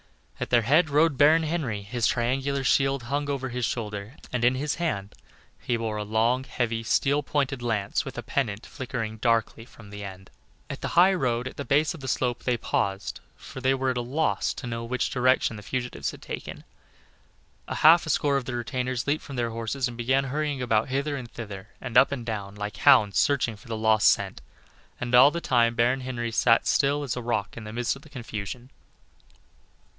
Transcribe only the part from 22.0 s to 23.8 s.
and down, like hounds searching for the